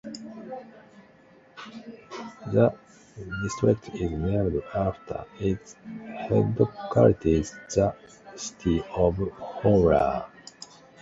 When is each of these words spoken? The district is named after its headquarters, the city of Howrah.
The 2.51 2.73
district 3.43 3.89
is 3.89 4.09
named 4.09 4.63
after 4.73 5.25
its 5.39 5.75
headquarters, 6.17 7.51
the 7.75 7.93
city 8.35 8.83
of 8.95 9.17
Howrah. 9.61 10.25